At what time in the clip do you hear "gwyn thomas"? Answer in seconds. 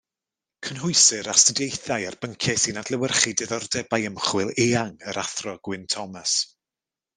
5.69-6.37